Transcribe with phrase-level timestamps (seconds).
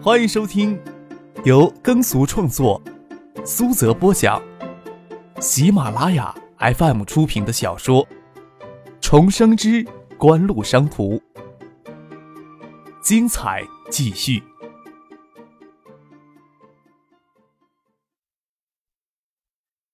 [0.00, 0.80] 欢迎收听
[1.44, 2.80] 由耕俗创作、
[3.44, 4.40] 苏泽播讲、
[5.40, 8.06] 喜马拉雅 FM 出品的小说
[9.00, 9.84] 《重生之
[10.16, 11.16] 官路商途》，
[13.02, 14.40] 精彩继续。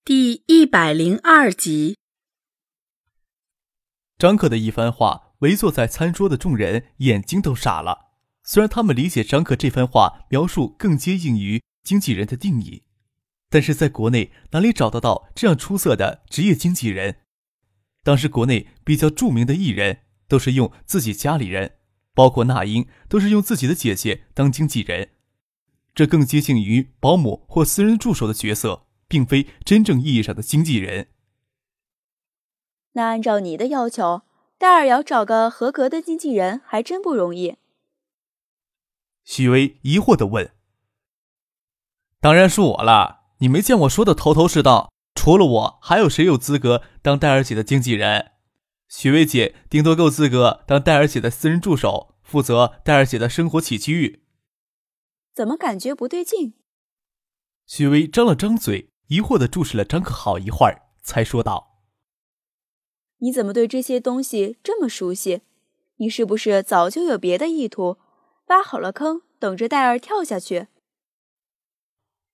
[0.04, 1.96] 第一百零二集，
[4.18, 8.03] 张克的一番话，围坐在餐桌的众人眼睛都傻了。
[8.44, 12.84] 虽然他们理解张克这番话描述更接近于经纪人的定义，
[13.50, 17.16] 但是在国内哪里找得到这样出色的职业经纪人？
[18.02, 21.76] 当时国内比较著名的艺人都是用自己家里人，
[22.14, 25.08] 包括那英都是用自己的姐姐当经纪人，
[25.94, 28.82] 这更接近于保姆或私人助手的角色。
[29.06, 31.08] 并非真正意义上的经纪人。
[32.92, 34.22] 那按照你的要求，
[34.58, 37.56] 戴尔要找个合格的经纪人还真不容易。
[39.24, 40.52] 许巍疑惑的问
[42.20, 44.92] ：“当然是我了，你没见我说的头头是道。
[45.14, 48.32] 除了我，还有谁有资格当戴尔姐的经纪人？
[48.88, 54.24] 许巍姐顶多够资格当戴尔姐的私人助手，负责戴尔姐的生活起居。”
[55.34, 56.54] 怎么感觉不对劲？
[57.66, 58.90] 许巍张了张嘴。
[59.08, 61.82] 疑惑的注视了张克好一会儿，才说道
[63.20, 65.42] ：“你怎么对这些东西这么熟悉？
[65.96, 67.98] 你是不是早就有别的意图，
[68.46, 70.68] 挖好了坑，等着戴尔跳下去？”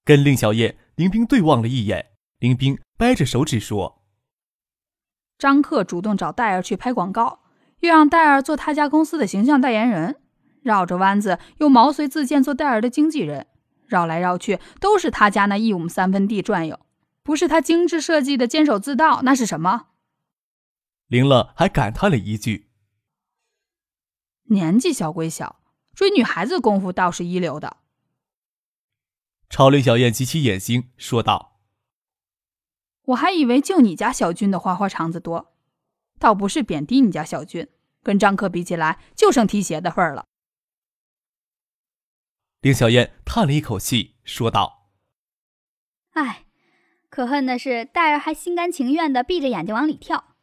[0.04, 4.02] 跟令小燕、林冰对望了一眼，林冰掰着手指说
[5.38, 7.40] ：“张克主动找戴尔去拍广告，
[7.80, 10.20] 又让戴尔做他家公司的形象代言人，
[10.62, 13.46] 绕着弯子又毛遂自荐做戴尔的经纪人。”
[13.86, 16.78] 绕来绕去都是他家那一亩三分地转悠，
[17.24, 19.88] 不是他精致设计的监守自盗，那是什么？
[21.08, 22.68] 林乐还感叹了一句
[24.50, 25.59] ：“年纪小归小，
[25.94, 27.78] 追女孩子功夫倒是一流的。”
[29.50, 31.60] 朝林小燕挤起眼睛说道
[33.06, 35.54] ：“我还以为就你家小军的花花肠子多，
[36.18, 37.68] 倒不是贬低你家小军，
[38.02, 40.26] 跟张克比起来，就剩提鞋的份儿了。”
[42.62, 44.90] 林小燕叹了一口气，说道
[46.12, 46.44] ：“唉，
[47.08, 50.36] 可恨的是戴尔还心甘情愿的闭着眼睛往里跳。”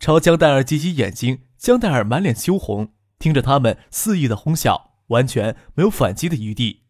[0.00, 6.84] 朝江戴尔挤挤眼睛，江戴尔满脸羞红，听着他们肆意的哄笑，完全没有反击的余地。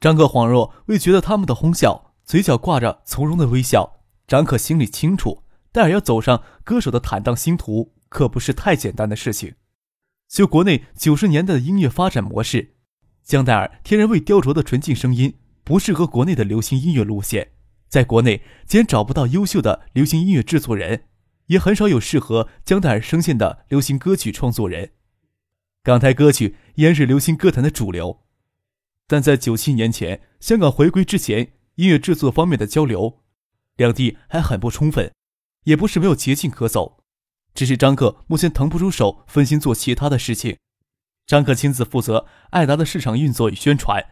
[0.00, 4.00] 张可恍若未觉得他们的哄笑，嘴角挂着从容的微笑。
[4.26, 9.54] 张可心里清楚，戴尔要走上歌手的坦荡星途，可不是太简单的事情。
[10.28, 12.76] 就国内九十年代的音乐发展模式。
[13.22, 17.52] 江戴尔天然未雕琢的纯净声音不适合国内的流行音乐路线，
[17.88, 21.04] 在国内既然找不到优秀的流行音乐制作人，
[21.46, 24.92] 也很少有适合江戴尔声线的流行歌曲创作人。
[25.82, 28.20] 港台歌曲依然是流行歌坛的主流，
[29.08, 33.20] 但在九七年前香港回归之前，音乐制作方面的交流，
[33.76, 35.12] 两地还很不充分，
[35.64, 37.02] 也不是没有捷径可走，
[37.52, 40.56] 只是张克目前腾不出手，分心做其他的事情。
[41.26, 44.04] 张克亲自负责艾达的市场运作与宣传，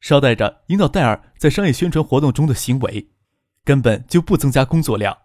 [0.00, 3.10] 捎带着引导戴尔在商业宣传活动中的行为，
[3.62, 5.18] 根本就不增加工作量。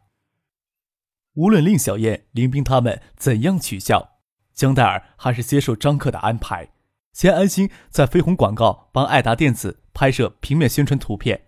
[1.35, 4.18] 无论令小燕、林冰他们怎样取笑，
[4.59, 6.71] 江戴尔还是接受张克的安排，
[7.13, 11.45] 先安心在飞鸿广告帮爱达电子拍摄平面宣传图片，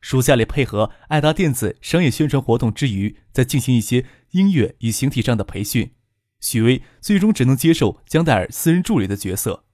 [0.00, 5.92] 暑假里配合爱达电子商业宣传活动之余，再进行一些音乐与形体上的培训。
[6.40, 9.64] 许巍最终只能接受江黛尔私人助理的角色。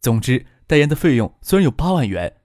[0.00, 2.36] 总之，代言的费用虽然有八万元，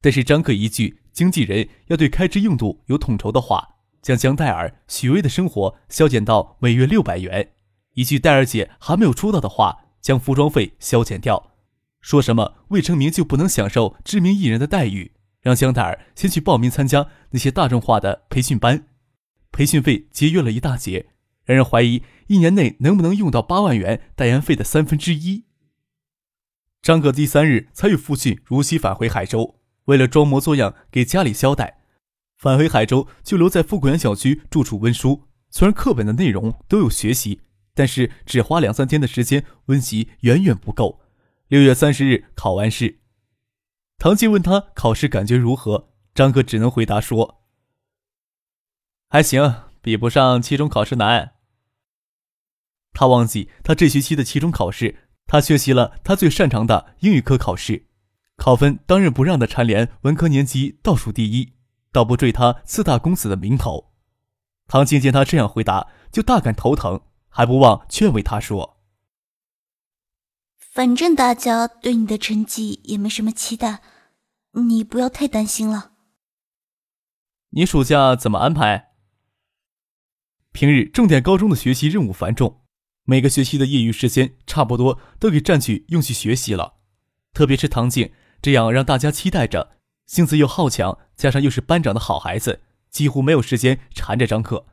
[0.00, 7.48] 但是张克一句“经纪人要对开支用度有统筹”的话，将江黛尔、许巍的生活削减到每月六百元；
[7.96, 11.52] 一句“戴尔姐还没有出道”的话，将服装费削减掉。
[12.00, 18.86] 说什么未成名就不能享受知名艺人的待遇，让江黛儿先去报名参加那些大众化的培训班，
[19.50, 21.08] 培训费节约了一大截。
[21.44, 25.44] 让人怀疑一年内能不能用到八万元代言费的三分之一。
[26.82, 31.80] 张哥第三日才与父亲如期返回海州，为了装模作样给家里交代，
[32.36, 35.22] 返回海州就留在富贵园小区住处温书。
[35.50, 37.40] 虽然课本的内容都有学习，
[37.76, 41.02] 但是只花两三天的时间温习远远不够。
[41.48, 43.00] 六月三十日考完试，
[43.98, 47.42] 唐静问他考试感觉如何，张哥只能回答说
[49.08, 51.34] ：“还行，比不上期中考试难。”
[52.92, 57.86] 他忘记，他这学期的期中考试，他缺席了他最擅长的英语科考试，
[58.36, 61.52] 考分当仁不让的蝉联文科年级倒数第一，
[61.92, 63.92] 倒不坠他四大公子的名头。
[64.66, 67.02] 唐静见他这样回答，就大感头疼，
[67.36, 68.78] 还不忘劝慰他说
[70.56, 73.82] ：“反正大家对你的成绩也没什么期待，
[74.52, 75.92] 你不要太担心了。
[77.50, 78.94] 你暑假怎么安排？
[80.52, 82.62] 平日重点高中的学习任务繁重，
[83.04, 86.78] 每个学期的业余时间差不多都给占据用去学习了。
[87.34, 94.66] 特别是唐静这样让大家期待着、性子又好强，加上又是班长的好孩子，几乎没有时间缠着张克。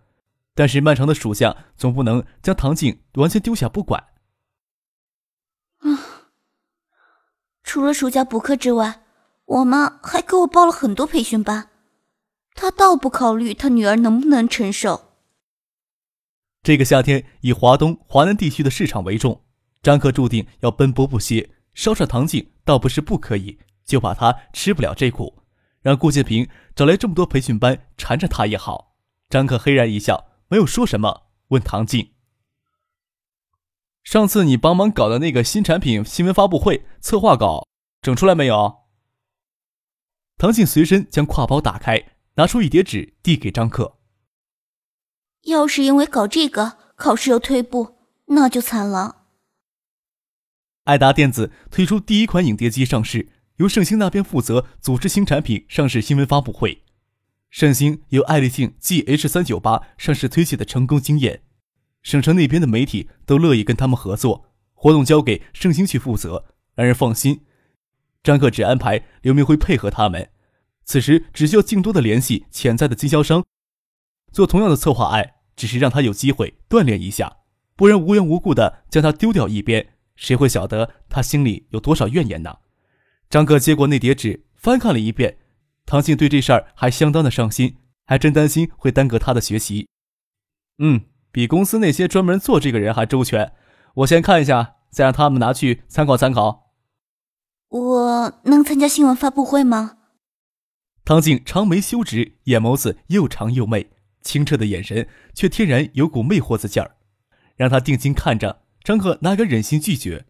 [0.56, 4.04] 但是漫长的暑假总不能将唐静完全丢下不管。
[5.80, 6.32] 啊，
[7.64, 9.02] 除了暑假补课之外，
[9.46, 11.70] 我妈还给我报了很多培训班。
[12.54, 15.14] 她倒不考虑她女儿能不能承受。
[16.62, 19.44] 这个夏天以华东、华南地区的市场为重，
[19.82, 21.50] 张克注定要奔波不歇。
[21.74, 25.44] 捎上唐静倒不是不可以，就怕他吃不了这苦。
[25.82, 28.96] 让顾建平找来这么多培训班缠着他也好。
[29.28, 30.33] 张克嘿然一笑。
[30.54, 32.14] 没有说什么，问唐静
[34.06, 37.68] ：“上次你帮忙搞的那个新产品新闻发布会策划稿
[38.04, 38.84] 整出来没有？”
[40.38, 43.98] 唐静随身将挎包打开，拿出一叠纸递给张克
[45.46, 47.98] ：“要是因为搞这个考试又退步，
[48.28, 49.24] 那就惨了。”
[50.86, 56.84] 爱达电子推出第一款影碟机上市，由盛兴那边负责组织新产品上市新闻发布会。
[57.54, 61.44] 盛兴由爱立信 GH 三九八上市推介的成功经验，
[62.02, 67.42] 省城那边的媒体都乐意跟他们合作，活动交给盛兴去负责，让人放心。
[68.24, 70.32] 张克只安排刘明辉配合他们，
[70.84, 73.46] 此时只需要更多的联系潜在的经销商，
[74.32, 77.38] 做同样的策划案，只是让他有机会锻炼一下，
[77.76, 82.58] 不然无缘无故的将他丢掉一边，谁会晓得他心里有多少怨言呢？
[83.30, 85.38] 张克接过那叠纸，翻看了一遍。
[85.94, 89.88] 唐静对这事儿还相当的上心，还真担心会耽搁他的学习。
[90.80, 91.02] 嗯，
[91.32, 93.54] 比公司那些专门做这个人还周全。
[93.98, 96.74] 我先看一下，再让他们拿去参考参考。
[97.70, 100.00] 我能参加新闻发布会吗？
[101.06, 103.92] 唐静长眉修直，眼眸子又长又媚，
[104.24, 106.96] 清澈的眼神却天然有股魅惑子劲儿，
[107.56, 110.26] 让他定睛看着张克，哪敢忍心拒绝？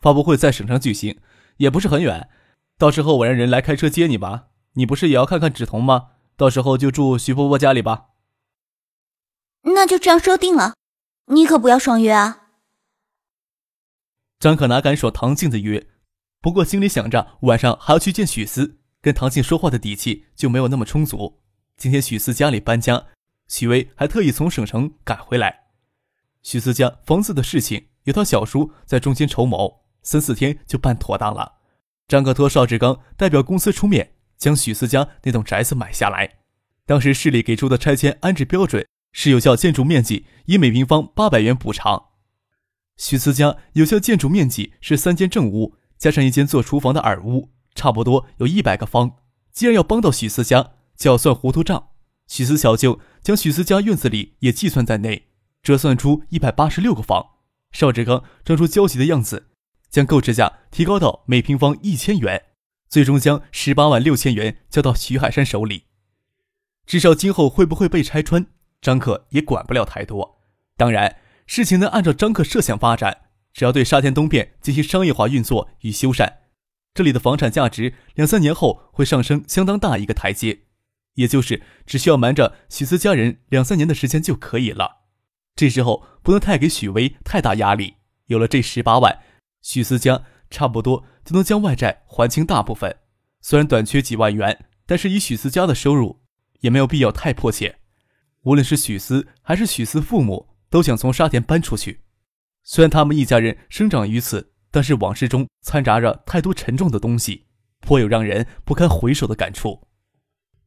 [0.00, 1.18] 发布会在省城举行，
[1.56, 2.28] 也不是很远。
[2.78, 4.48] 到时候我让人来开车接你吧。
[4.74, 6.10] 你不是也要看看芷彤吗？
[6.36, 8.06] 到时候就住徐伯伯家里吧。
[9.62, 10.74] 那就这样说定了。
[11.26, 12.48] 你可不要爽约啊！
[14.40, 15.86] 张可哪敢爽唐静的约？
[16.40, 21.40] 不过心里想着晚上还要去见许思，跟唐静说话的底气就没有那么充足。
[21.76, 23.06] 今天许思家里搬家，
[23.48, 25.68] 许巍还特意从省城赶回来。
[26.42, 31.60] 许思家房子的事情有他小叔在中间筹谋，三四天就办妥当了。
[32.06, 36.36] 张克托邵志刚代表公司出面，将许思家那栋宅子买下来。
[36.86, 42.10] 当时市里给出的拆迁安置标准是有效建筑面积以每平方八百元补偿。
[42.96, 49.16] 许思家有效建筑面积是三间正屋加上一间做厨房的耳屋，差不多有一百个方。
[49.50, 51.88] 既然要帮到许思家，就要算糊涂账。
[52.28, 55.28] 许思小舅将许思家院子里也计算在内，
[55.62, 57.24] 折算出一百八十六个方。
[57.72, 59.48] 邵志刚装出焦急的样子。
[59.94, 62.46] 将购置价提高到每平方一千元，
[62.88, 65.84] 最终将十八万六千元交到徐海山手里。
[66.84, 68.44] 至少今后会不会被拆穿，
[68.80, 70.40] 张克也管不了太多。
[70.76, 76.38] 当然，事情能按照张克设想发展，只要对沙田东边进行商业化运作与修缮，
[76.92, 80.62] 这里的房产价值两三年后会上升相当大一个台阶。
[81.14, 85.02] 也就是只需要瞒着许思家人两三年的时间就可以了。
[85.54, 87.94] 这时候不能太给许巍太大压力。
[88.26, 89.20] 有了这十八万。
[89.64, 92.94] 许思家差不多就能将外债还清大部分，
[93.40, 96.20] 虽然短缺几万元，但是以许思家的收入，
[96.60, 97.78] 也没有必要太迫切。
[98.42, 102.02] 无论是许思还是许思父母，都想从沙田搬出去。
[102.62, 107.46] 虽然他们一家人生长于此，但是往事中掺杂着太多沉重的东西，
[107.80, 109.88] 颇有让人不堪回首的感触。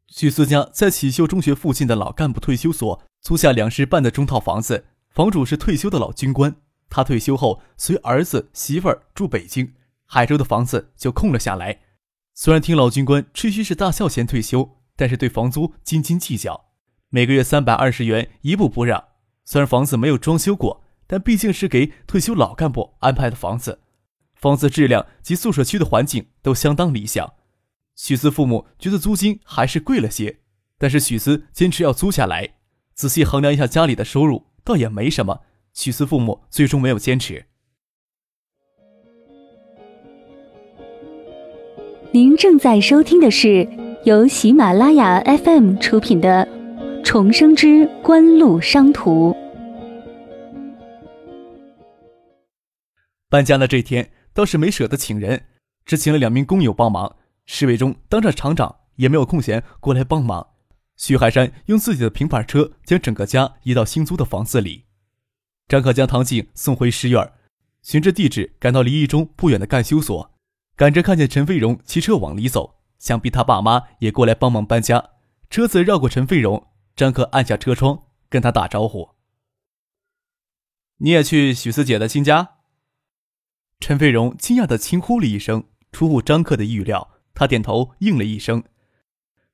[0.08, 6.56] 许思家在启秀中学附近的老干部退休所租下两室半的中套房子，房主是退休的老军官。
[6.90, 9.74] 他退休后，随儿子媳妇儿住北京，
[10.06, 11.80] 海州的房子就空了下来。
[12.34, 16.66] 虽然听老军官吹嘘是大孝前退休，但是对房租斤斤计较，
[17.10, 19.04] 每个月三百二十元一步不让。
[19.44, 23.80] 虽然房子没有装修过，但毕竟是给退休老干部安排的房子，
[24.36, 27.34] 房子质量及宿舍区的环境都相当理想。
[27.96, 30.40] 许思父母觉得租金还是贵了些，
[30.78, 32.56] 但是许思坚持要租下来。
[32.94, 35.42] 仔细衡量一下家里的收入，倒也没什么。
[35.78, 37.46] 许思父母最终没有坚持。
[42.12, 43.70] 您正在收听的是
[44.04, 46.48] 由喜马拉雅 FM 出品的
[47.04, 49.32] 《重生之官路商途》。
[53.30, 55.44] 搬家的这天倒是没舍得请人，
[55.86, 57.18] 只请了两名工友帮忙。
[57.46, 60.48] 市委中当着厂长也没有空闲过来帮忙。
[60.96, 64.87] 徐海山用自己的平板车将整个家移到新租的房子里。
[65.68, 67.34] 张可将唐静送回师院，
[67.82, 70.32] 循着地址赶到离一中不远的干休所，
[70.76, 75.12] 赶着看见陈飞荣骑车往里走，想必他爸妈也过来帮忙搬家。
[75.50, 79.10] 车子绕过陈飞荣，张可按下车窗跟他打招呼
[81.00, 82.56] ：“你也去许四姐的新家？”
[83.80, 88.64] 陈飞荣惊讶的轻呼了一声，出乎张克的预料，他点头应了一声。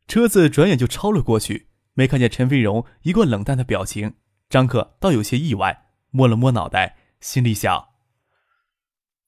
[0.07, 4.15] 车子转眼就超了过去，没看见陈飞荣一贯冷淡的表情。
[4.49, 5.82] 张克倒有些意外，
[6.13, 7.89] 摸了摸脑袋，心里想：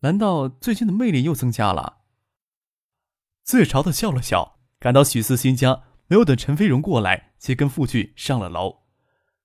[0.02, 2.04] 难道最近的魅力又增加了？
[3.44, 8.84] 自嘲的笑了笑，赶到许四新家，没有等陈飞荣过来，先跟傅俊上了楼。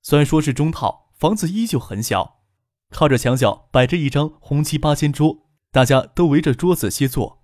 [0.02, 2.42] 虽然说是中套，房子依旧很小，
[2.90, 7.42] 靠着墙角摆着一张红漆八仙桌，大家都围着桌子歇坐。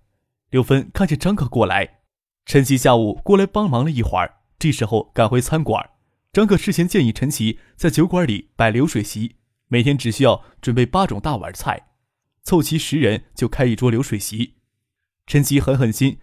[0.50, 2.02] 刘芬看见张克过来。
[2.44, 5.90] 陈奇下午过来帮忙了一会儿，这时候赶回餐馆。
[6.32, 9.36] 张可事先建议陈奇在酒馆里摆流水席，
[9.68, 11.88] 每天只需要准备八种大碗菜，
[12.42, 14.54] 凑齐十人就开一桌流水席。
[15.26, 16.18] 陈奇狠狠心，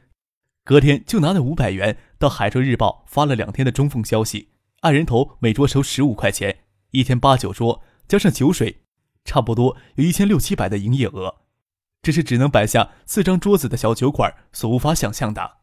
[0.63, 6.59] 隔天就拿了五百元到《海州日报》发了两天的中缝消息，按人头每桌收十五块钱，
[6.91, 8.83] 一天八九桌，加上酒水，
[9.25, 11.41] 差不多有一千六七百的营业额，
[12.01, 15.57] 这是只能摆下四张桌子的小酒馆所无法想象的。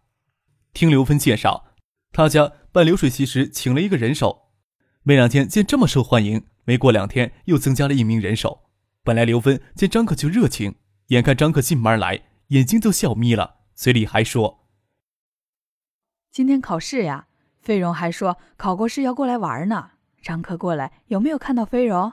[0.74, 1.64] 听刘芬介绍，
[2.12, 4.50] 他家办流水席时请了一个人手，
[5.02, 8.70] 没两天见这么受欢迎，没过两天又增加了一名人手。
[9.02, 10.76] 本来刘芬见张克就热情，
[11.08, 14.68] 眼看张克进门来，眼睛都笑眯了，嘴里还说
[16.30, 17.26] ：“今天考试呀。”
[17.60, 19.90] 飞荣还说考过试要过来玩呢。
[20.22, 22.12] 张克过来有没有看到飞荣？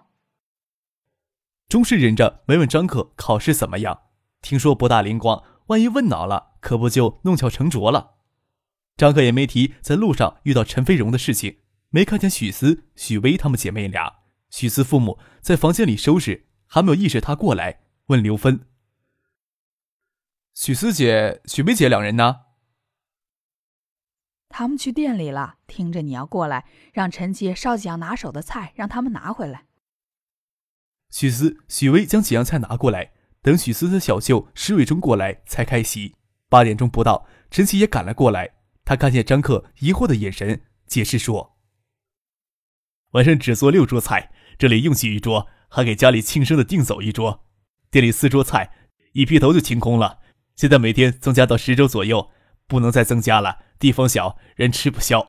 [1.70, 4.06] 终是忍着没问张克考试怎么样，
[4.42, 8.16] 听说不大灵光，万一问恼了，可不就弄巧成拙了。
[8.96, 11.60] 张克也没提在路上遇到陈飞荣的事情，
[11.92, 14.17] 没看见许思、许薇他们姐妹俩。
[14.50, 18.68] 许思父母在房间里收拾，还没有意识他过来，问刘芬
[20.56, 22.42] ：“许思姐、许梅姐两人呢？”
[24.50, 29.66] 他们去店里了，听着你要过来，让陈杰烧几样拿手的菜，让他们拿回来。
[31.10, 36.16] 许思、许薇将几样菜拿过来，等许思的小舅石伟忠过来才开席。
[36.50, 38.56] 八点钟不到，陈奇也赶了过来。
[38.86, 41.58] 他看见张克疑惑的眼神，解释说
[43.12, 47.46] ：“晚上只做六桌菜，这里用去一桌，还给家里庆生的订走一桌。
[47.92, 48.72] 店里四桌菜，
[49.14, 50.20] 一批头就清空了。
[50.56, 52.30] 现在每天增加到十桌左右，
[52.68, 55.28] 不能再增加了，地方小，人吃不消。”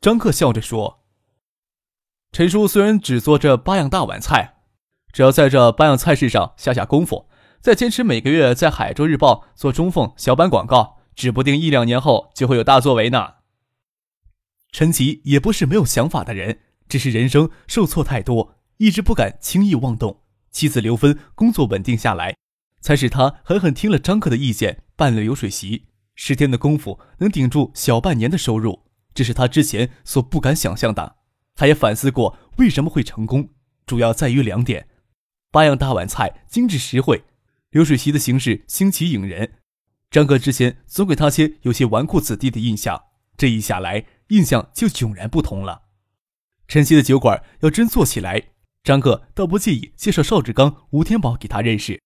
[0.00, 1.04] 张克笑着说
[2.32, 4.56] ：“陈叔虽然只做这八样大碗菜，
[5.12, 7.28] 只要在这八样菜式上下下功夫，
[7.60, 13.34] 再坚持每个月在《海州日报》做中缝小版广告。”指不定一两年后就会有大作为呢。
[14.70, 20.22] 陈奇也不是没有想法的人，只是人生受挫太多，一直不敢轻易妄动。
[20.50, 22.36] 妻子刘芬工作稳定下来，
[22.80, 25.86] 才使他狠狠听了张克的意见，办了流水席。
[26.14, 28.84] 十天的功夫能顶住小半年的收入，
[29.14, 31.16] 这是他之前所不敢想象的。
[31.54, 33.48] 他也反思过为什么会成功，
[33.86, 34.88] 主要在于两点：
[35.50, 37.24] 八样大碗菜精致实惠，
[37.70, 39.54] 流水席的形式新奇引人。
[40.10, 43.04] 张克之前总给他些有些纨绔子弟的印象，
[43.38, 45.84] 这一下来，印象就迥然不同了。
[46.72, 48.44] 陈曦的酒馆要真做起来，
[48.82, 52.00] 张克倒不介意介绍邵志刚、吴天宝给他认识。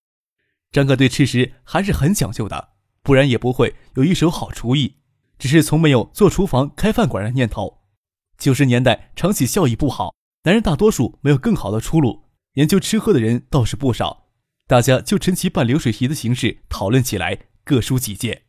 [0.73, 2.70] 张克对吃食还是很讲究的，
[3.00, 4.96] 不然也不会有一手好厨艺。
[5.38, 7.82] 只是从没有做厨房、开饭馆的念头。
[8.38, 14.26] 九十年代长期效益不好，男人大多数没有更好的出路，研究吃喝的人倒是不少。
[14.66, 17.38] 大家就陈奇办流水席的形式讨论起来。
[17.62, 18.42] 各抒己见。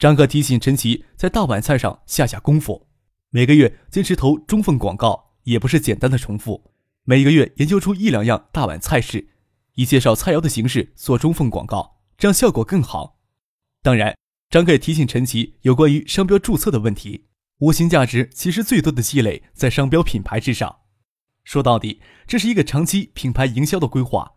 [0.00, 2.88] 张克提醒陈奇在大碗菜上下下功夫，
[3.32, 6.72] 每个月坚持投中缝广告，也不是简单的重复。
[7.04, 9.28] 每个月研究出一两样大碗菜式，
[9.74, 13.20] 以介绍菜肴的形式做中缝广告，这样效果更好。
[13.82, 14.16] 当然，
[14.48, 17.26] 张克也提醒陈奇有关于商标注册的问题。
[17.58, 20.80] 无形价值其实最多的积累在商标品牌之上。
[21.44, 24.32] 说到底，这是一个长期品牌营销的规划。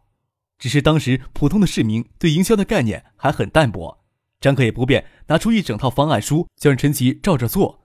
[0.59, 4.05] 只是当时普通的市民对营销的概念还很淡薄，
[4.39, 7.82] 张克也不便拿出一整套方案书，叫让陈奇照着做。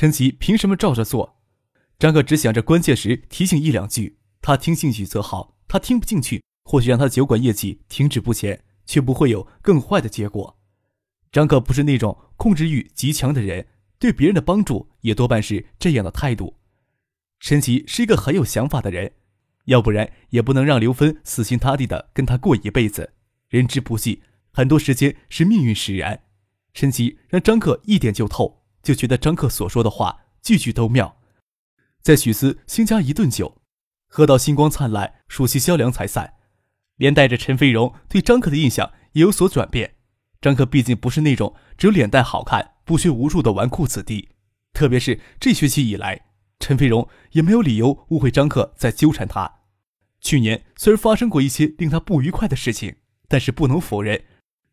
[0.00, 1.36] 陈奇凭什么照着做？
[1.98, 10.58] 张克只想着关键时提醒一两句，他听进去则好，他听不进去，或许让他酒馆业绩停止不前，却不会有更坏的结果。
[11.30, 13.66] 张克不是那种控制欲极强的人，
[13.98, 16.56] 对别人的帮助也多半是这样的态度。
[17.38, 19.12] 陈奇是一个很有想法的人。
[19.66, 23.12] 要不然也不能让刘芬死心塌地的跟他过一辈子。
[23.50, 26.22] 人之不济，很多时间是命运使然。
[26.72, 31.16] 陈奇让张克一点就透，就觉得张克所说的话句句都妙。
[32.00, 33.62] 在许思新加一顿酒，
[34.06, 36.34] 喝到星光灿烂，暑气消凉才散。
[36.96, 39.96] 连带着陈飞荣对张克的印象也有所转变。
[40.40, 44.30] 张克毕竟不是那种只有脸蛋好看、不学无术的纨绔子弟，
[44.72, 46.26] 特别是这学期以来，
[46.58, 49.60] 陈飞荣也没有理由误会张克在纠缠他。
[50.20, 52.96] 去年虽然发生过一些令他不愉快的事情，
[53.28, 54.24] 但是不能否认，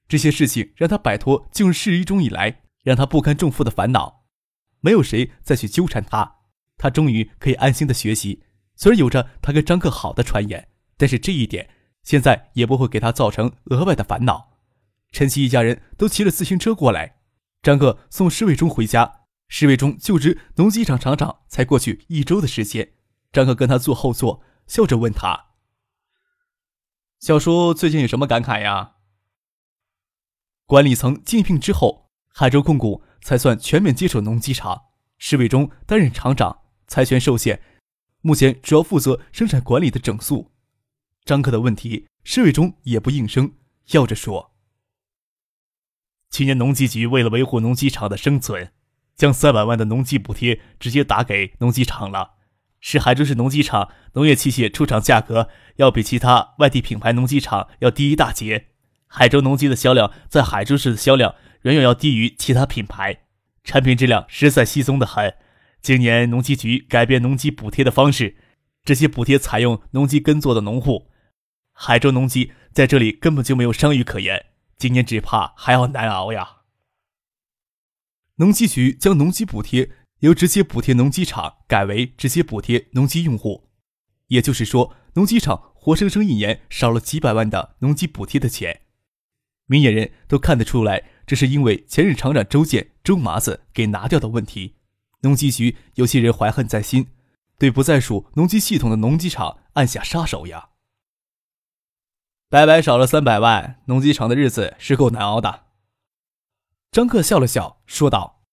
[0.08, 4.24] 这些事情让他摆脱进入市一中以来让他不堪重负的烦恼。
[4.80, 6.38] 没有谁再去纠缠他，
[6.78, 8.46] 他终于可以安心的学习。
[8.78, 11.70] 虽然有着他跟张克好的传言，但是这一点
[12.04, 14.54] 现在也不会给他造成额外的烦恼。
[15.12, 17.18] 陈曦一家人都骑着自行车过来，
[17.62, 19.26] 张克送施卫忠回家。
[19.50, 22.94] 施卫忠就职农机厂厂长才过去一周的时间，
[23.34, 25.48] 张克跟他坐后座，笑着问他
[27.20, 28.96] ：“小叔最近有什么感慨呀？”
[30.66, 32.07] 管理层竞聘之后，
[32.40, 34.80] 海州控股才算全面接手农机厂，
[35.18, 37.60] 施卫忠担任厂长，财权受限，
[38.22, 40.52] 目前主要负责生产管理的整肃。
[41.26, 43.54] 张克的问题，施卫忠也不应声，
[43.88, 44.52] 笑着说。
[46.30, 48.72] 去年农机局为了维护农机厂的生存，
[49.16, 52.34] 将三百万的农机补贴直接打给农机厂了，
[52.80, 58.68] 是海州市农机厂农业器械出厂价格要比其他外地品牌农机厂要低一大截。
[59.08, 63.26] 海州农机的销量在海州市的销量远远要低于其他品牌，
[63.64, 65.36] 产品质量实在稀松的很。
[65.82, 68.36] 今年农机局改变农机补贴的方式，
[68.84, 71.12] 这些补贴采用农机耕作的农户，
[71.72, 74.48] 海州农机在这里根本就没有商誉可言。
[74.78, 76.58] 今年只怕还要难熬呀！
[78.36, 83.70] 农机局将农机补贴由直接补贴农机厂改为直接补贴农机用户，
[84.28, 88.82] 也就是说，农机厂活生生一年少了几百万的农机补贴的钱。
[89.66, 94.78] 明眼人都看得出来，这是因为前任厂长周建、周麻子给拿掉的问题。
[95.22, 97.10] 农机局有些人怀恨在心，
[97.60, 100.70] 对不再属农机系统的农机厂暗下杀手呀。
[102.50, 105.66] 白白少了三百万，农机厂的日子是够难熬的。
[106.92, 108.44] 张克笑了笑，说道：“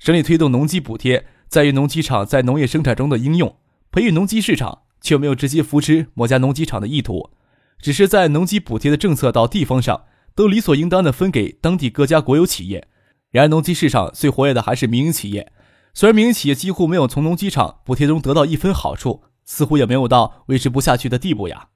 [0.00, 7.30] 省里推动农机补贴，在于农机厂在农业生产中的应用，培育农机市场，却没有直接扶持某家农机厂的意图，
[7.78, 12.88] 只是在农机补贴的政策到地方上，都理所应当的分给当地各家国有企业。
[13.30, 15.52] 然而，农机市场最活跃的还是民营企业，
[15.92, 21.70] 虽然民营企业几乎没有从农机厂补贴中得到一分好处，似乎也没有到维持不下去的地步呀。”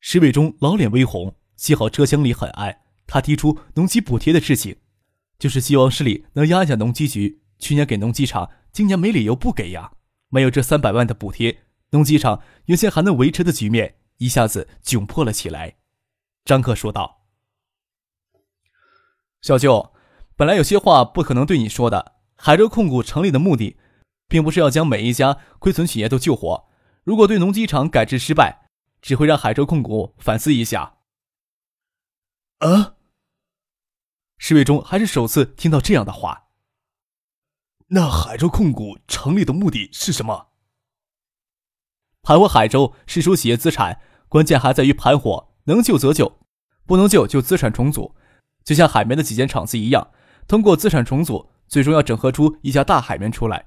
[0.00, 2.78] 石伟忠老脸微红，幸好车厢里很暗。
[3.06, 4.76] 他提出农机补贴的事情，
[5.38, 7.42] 就是希望市里能压一下农机局。
[7.58, 9.92] 去年给农机厂，今年没理由不给呀。
[10.30, 11.58] 没有这三百万的补贴，
[11.90, 15.76] 农机厂原先还能维持的局面一下子窘迫了起来。
[16.44, 17.24] 张克说道
[19.40, 19.94] ：“小舅，
[20.36, 22.20] 本来有些话不可能对你说的。
[22.36, 23.78] 海州控股成立的目的，
[24.26, 26.68] 并不是要将每一家亏损企业都救活。
[27.04, 28.68] 如果对农机厂改制失败，
[29.00, 30.98] 只会让海州控股反思一下。
[32.58, 32.96] 啊！
[34.38, 36.48] 石伟忠还是首次听到这样的话。
[37.88, 40.48] 那海州控股成立的目的是什么？
[42.22, 46.38] 盘活海州是属企业资产，关键还在于盘活，能救则救，
[46.86, 48.14] 不能救就资产重组。
[48.64, 50.10] 就像海绵的几间厂子一样，
[50.46, 53.66] 通过资产重组，最终要整合出一家大海绵出来，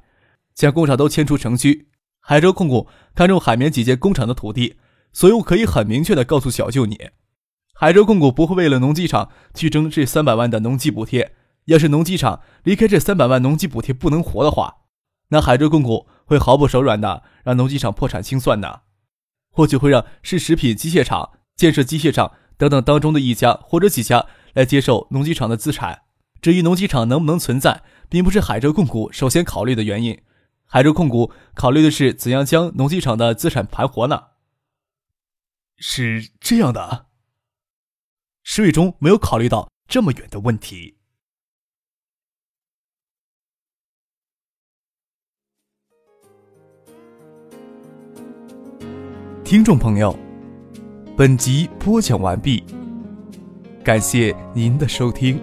[0.53, 1.89] 将工厂都迁出城区。
[2.21, 4.77] 海州控股看中海绵几间工厂的土地。
[5.13, 7.09] 所以，我可以很明确的告诉小舅你，
[7.73, 11.33] 海州控股不会为了农机厂去争这三百万的农机补贴。
[11.67, 14.81] 要是农机厂离开这三百万农机补贴不能活的话，
[15.29, 18.81] 那海州控股会毫不手软的让农机厂破产清算的，
[19.51, 26.03] 或许会让市食品机械厂、建设机械厂等等当中的一家或者几家来接受农机厂的资产。
[26.41, 30.21] 至于农机厂能不能存在，并不是海州控股首先考虑的原因。
[30.65, 34.23] 海州控股考虑的是怎样将农机厂的资产盘活呢？
[35.77, 37.07] 是这样的，
[38.43, 40.97] 石伟忠没有考虑到这么远的问题。
[49.43, 50.17] 听众朋友，
[51.17, 52.61] 本集播讲完毕，
[53.85, 55.39] 感谢您的收听。